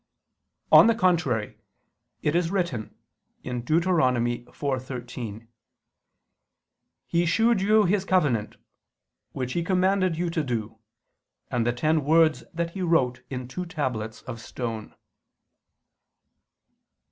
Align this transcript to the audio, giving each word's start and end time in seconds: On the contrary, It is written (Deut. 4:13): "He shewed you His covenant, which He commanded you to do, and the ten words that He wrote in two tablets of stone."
On 0.71 0.87
the 0.87 0.95
contrary, 0.95 1.59
It 2.23 2.35
is 2.35 2.49
written 2.49 2.95
(Deut. 3.43 3.83
4:13): 3.83 5.47
"He 7.05 7.25
shewed 7.27 7.61
you 7.61 7.83
His 7.85 8.03
covenant, 8.03 8.55
which 9.33 9.53
He 9.53 9.63
commanded 9.63 10.17
you 10.17 10.31
to 10.31 10.43
do, 10.43 10.79
and 11.51 11.67
the 11.67 11.71
ten 11.73 12.03
words 12.03 12.43
that 12.51 12.71
He 12.71 12.81
wrote 12.81 13.21
in 13.29 13.47
two 13.47 13.67
tablets 13.67 14.23
of 14.23 14.41
stone." 14.41 14.95